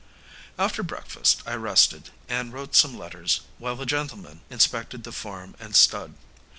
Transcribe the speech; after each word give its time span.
After 0.57 0.81
breakfast 0.81 1.43
I 1.45 1.53
rested 1.53 2.09
and 2.27 2.51
wrote 2.51 2.75
some 2.75 2.97
letters, 2.97 3.41
while 3.59 3.75
the 3.75 3.85
gentlemen 3.85 4.41
inspected 4.49 5.03
the 5.03 5.11
farm 5.11 5.53
and 5.59 5.75
stud. 5.75 6.15